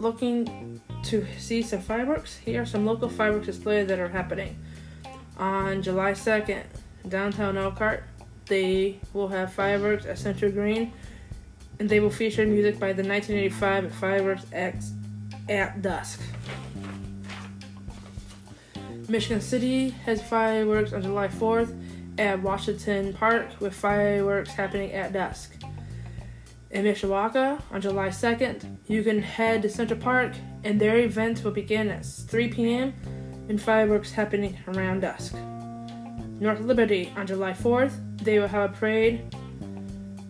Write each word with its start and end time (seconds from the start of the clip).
looking 0.00 0.80
to 1.04 1.26
see 1.38 1.62
some 1.62 1.80
fireworks, 1.80 2.36
here 2.38 2.62
are 2.62 2.66
some 2.66 2.86
local 2.86 3.08
fireworks 3.08 3.46
displays 3.46 3.86
that 3.88 3.98
are 3.98 4.08
happening. 4.08 4.58
On 5.38 5.82
July 5.82 6.12
2nd, 6.12 6.64
downtown 7.08 7.56
Elkhart, 7.56 8.04
they 8.46 8.98
will 9.12 9.28
have 9.28 9.52
fireworks 9.52 10.06
at 10.06 10.18
Central 10.18 10.50
Green, 10.50 10.92
and 11.78 11.88
they 11.88 12.00
will 12.00 12.10
feature 12.10 12.44
music 12.46 12.74
by 12.78 12.92
the 12.92 13.02
1985 13.02 13.94
Fireworks 13.94 14.46
X 14.52 14.92
at 15.48 15.80
dusk. 15.82 16.20
Michigan 19.08 19.40
City 19.40 19.90
has 19.90 20.22
fireworks 20.22 20.92
on 20.92 21.02
July 21.02 21.28
4th 21.28 21.76
at 22.18 22.40
Washington 22.42 23.12
Park 23.12 23.48
with 23.60 23.74
fireworks 23.74 24.50
happening 24.50 24.92
at 24.92 25.12
dusk. 25.12 25.56
In 26.70 26.84
Mishawaka 26.84 27.60
on 27.72 27.80
July 27.80 28.10
2nd, 28.10 28.76
you 28.86 29.02
can 29.02 29.20
head 29.20 29.62
to 29.62 29.68
Central 29.68 29.98
Park 29.98 30.34
and 30.62 30.80
their 30.80 30.98
events 30.98 31.42
will 31.42 31.50
begin 31.50 31.88
at 31.88 32.06
3 32.06 32.48
p.m. 32.48 32.94
and 33.48 33.60
fireworks 33.60 34.12
happening 34.12 34.56
around 34.68 35.00
dusk. 35.00 35.34
North 36.38 36.60
Liberty 36.60 37.12
on 37.16 37.26
July 37.26 37.52
4th, 37.52 37.92
they 38.22 38.38
will 38.38 38.46
have 38.46 38.70
a 38.70 38.72
parade 38.72 39.34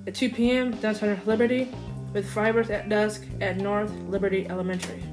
at 0.07 0.15
2 0.15 0.31
p.m. 0.31 0.71
downtown 0.79 1.21
Liberty 1.27 1.69
with 2.15 2.29
fireworks 2.29 2.71
at 2.71 2.89
dusk 2.89 3.27
at 3.43 3.59
North 3.59 3.93
Liberty 4.09 4.47
Elementary. 4.49 5.05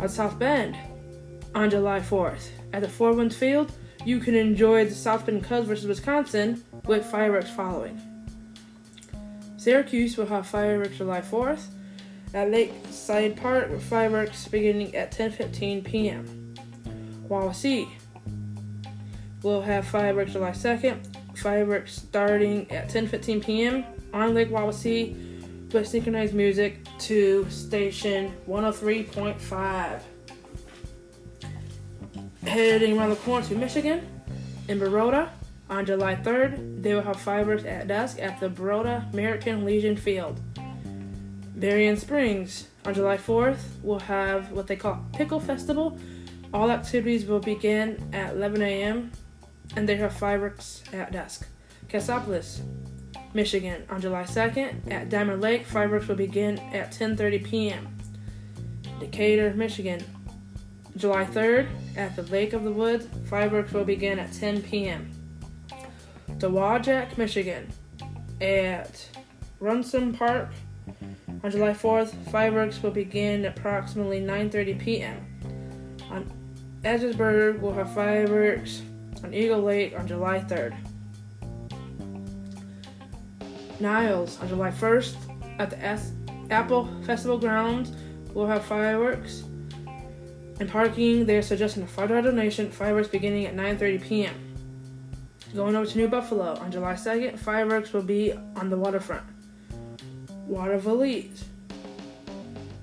At 0.00 0.10
South 0.10 0.36
Bend 0.40 0.76
on 1.54 1.70
July 1.70 2.00
4th, 2.00 2.48
at 2.72 2.82
the 2.82 2.88
Four 2.88 3.12
Winds 3.12 3.36
Field, 3.36 3.70
you 4.04 4.18
can 4.18 4.34
enjoy 4.34 4.86
the 4.86 4.94
South 4.94 5.24
Bend 5.24 5.44
Cubs 5.44 5.68
versus 5.68 5.86
Wisconsin 5.86 6.64
with 6.84 7.06
fireworks 7.06 7.50
following. 7.50 8.13
Syracuse 9.64 10.18
will 10.18 10.26
have 10.26 10.46
fireworks 10.46 10.98
July 10.98 11.22
4th 11.22 11.68
at 12.34 12.50
Lakeside 12.50 13.34
Park 13.34 13.70
with 13.70 13.82
fireworks 13.82 14.46
beginning 14.46 14.94
at 14.94 15.10
10:15 15.10 15.82
p.m. 15.82 16.54
Wawasee 17.28 17.88
will 19.42 19.62
have 19.62 19.86
fireworks 19.86 20.32
July 20.32 20.50
2nd, 20.50 21.38
fireworks 21.38 21.94
starting 21.94 22.70
at 22.70 22.90
10:15 22.90 23.42
p.m. 23.42 23.86
on 24.12 24.34
Lake 24.34 24.50
Wawasee 24.50 25.72
with 25.72 25.88
synchronized 25.88 26.34
music 26.34 26.86
to 26.98 27.48
station 27.48 28.34
103.5. 28.46 30.00
Heading 32.42 32.98
around 32.98 33.08
the 33.08 33.16
corner 33.16 33.46
to 33.46 33.54
Michigan, 33.54 34.06
in 34.68 34.78
Baroda, 34.78 35.32
on 35.70 35.86
July 35.86 36.14
3rd, 36.16 36.82
they 36.82 36.94
will 36.94 37.02
have 37.02 37.20
fireworks 37.20 37.64
at 37.64 37.88
dusk 37.88 38.18
at 38.20 38.38
the 38.40 38.48
Baroda 38.48 39.08
American 39.12 39.64
Legion 39.64 39.96
Field. 39.96 40.40
Berrien 41.56 41.96
Springs, 41.96 42.68
on 42.84 42.94
July 42.94 43.16
4th, 43.16 43.60
will 43.82 44.00
have 44.00 44.50
what 44.52 44.66
they 44.66 44.76
call 44.76 45.04
Pickle 45.12 45.40
Festival. 45.40 45.98
All 46.52 46.70
activities 46.70 47.24
will 47.26 47.40
begin 47.40 48.10
at 48.12 48.34
11 48.34 48.62
a.m. 48.62 49.12
and 49.76 49.88
they 49.88 49.96
have 49.96 50.16
fireworks 50.16 50.82
at 50.92 51.12
dusk. 51.12 51.48
Cassopolis, 51.88 52.60
Michigan, 53.32 53.84
on 53.88 54.00
July 54.00 54.24
2nd, 54.24 54.92
at 54.92 55.08
Diamond 55.08 55.40
Lake, 55.40 55.66
fireworks 55.66 56.06
will 56.08 56.16
begin 56.16 56.58
at 56.72 56.92
10:30 56.92 57.44
p.m. 57.44 57.88
Decatur, 59.00 59.54
Michigan, 59.54 60.04
July 60.96 61.24
3rd, 61.24 61.68
at 61.96 62.14
the 62.14 62.22
Lake 62.24 62.52
of 62.52 62.62
the 62.62 62.70
Woods, 62.70 63.08
fireworks 63.28 63.72
will 63.72 63.84
begin 63.84 64.18
at 64.18 64.32
10 64.32 64.62
p.m. 64.62 65.10
Dowagiac, 66.38 67.16
Michigan, 67.16 67.68
at 68.40 69.06
Runson 69.60 70.12
Park 70.12 70.50
on 71.42 71.50
July 71.50 71.72
4th, 71.72 72.14
fireworks 72.30 72.82
will 72.82 72.90
begin 72.90 73.44
at 73.44 73.56
approximately 73.58 74.20
9:30 74.20 74.78
p.m. 74.78 75.26
On 76.10 76.30
Edwardsburg, 76.82 77.60
we'll 77.60 77.72
have 77.72 77.94
fireworks 77.94 78.82
on 79.22 79.32
Eagle 79.32 79.62
Lake 79.62 79.98
on 79.98 80.06
July 80.06 80.40
3rd. 80.40 80.76
Niles 83.80 84.38
on 84.40 84.48
July 84.48 84.70
1st 84.70 85.16
at 85.58 85.70
the 85.70 85.82
S- 85.82 86.12
Apple 86.50 86.88
Festival 87.04 87.38
grounds, 87.38 87.92
we'll 88.32 88.46
have 88.46 88.64
fireworks. 88.64 89.44
And 90.60 90.68
parking, 90.70 91.26
they're 91.26 91.42
suggesting 91.42 91.82
a 91.82 91.86
$5 91.86 92.22
donation, 92.22 92.70
fireworks 92.70 93.08
beginning 93.08 93.46
at 93.46 93.56
9:30 93.56 94.02
p.m. 94.02 94.53
Going 95.54 95.76
over 95.76 95.86
to 95.86 95.98
New 95.98 96.08
Buffalo 96.08 96.56
on 96.58 96.72
July 96.72 96.94
2nd, 96.94 97.38
fireworks 97.38 97.92
will 97.92 98.02
be 98.02 98.32
on 98.56 98.70
the 98.70 98.76
waterfront. 98.76 99.22
Water 100.48 100.76
Watervliet. 100.78 101.44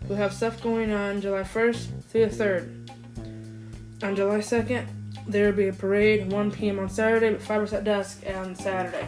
We'll 0.08 0.18
have 0.18 0.32
stuff 0.32 0.64
going 0.64 0.94
on 0.94 1.20
July 1.20 1.42
1st 1.42 2.04
through 2.06 2.28
the 2.28 2.44
3rd. 2.44 4.04
On 4.04 4.16
July 4.16 4.38
2nd, 4.38 4.88
there 5.28 5.48
will 5.48 5.58
be 5.58 5.68
a 5.68 5.74
parade 5.74 6.32
1 6.32 6.52
p.m. 6.52 6.80
on 6.80 6.88
Saturday, 6.88 7.32
but 7.32 7.42
fireworks 7.42 7.74
at 7.74 7.84
dusk 7.84 8.24
on 8.36 8.56
Saturday. 8.56 9.06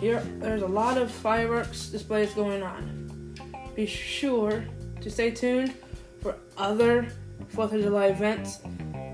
Here, 0.00 0.20
there's 0.40 0.62
a 0.62 0.66
lot 0.66 0.98
of 0.98 1.12
fireworks 1.12 1.90
displays 1.90 2.34
going 2.34 2.64
on. 2.64 3.36
Be 3.76 3.86
sure 3.86 4.64
to 5.00 5.10
stay 5.10 5.30
tuned 5.30 5.74
for 6.20 6.34
other 6.56 7.06
4th 7.54 7.72
of 7.72 7.82
July 7.82 8.06
events 8.06 8.58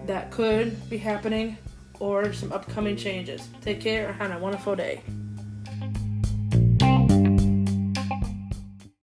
that 0.07 0.31
could 0.31 0.89
be 0.89 0.97
happening 0.97 1.59
or 2.01 2.33
some 2.33 2.53
upcoming 2.53 2.97
changes. 2.97 3.49
Take 3.61 3.81
care 3.81 4.09
and 4.09 4.17
have 4.17 4.33
a 4.33 4.39
wonderful 4.39 4.77
day. 4.77 5.03